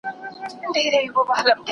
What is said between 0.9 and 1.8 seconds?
د شانه معلومېږي.